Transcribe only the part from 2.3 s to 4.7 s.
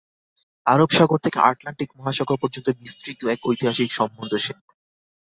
পর্যন্ত বিস্তৃত এক ঐতিহাসিক সম্বন্ধ সে!